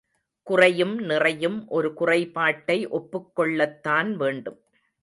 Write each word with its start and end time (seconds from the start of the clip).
குறையும் 0.47 0.95
நிறையும் 1.01 1.67
ஒரு 1.67 1.91
குறைபாட்டை 1.93 2.79
ஒப்புக்கொள்ளத்தான் 2.91 4.11
வேண்டும். 4.15 4.59